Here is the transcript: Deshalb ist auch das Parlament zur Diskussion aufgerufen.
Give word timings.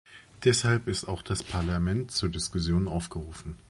Deshalb 0.45 0.87
ist 0.87 1.07
auch 1.07 1.21
das 1.21 1.43
Parlament 1.43 2.09
zur 2.09 2.29
Diskussion 2.29 2.87
aufgerufen. 2.87 3.59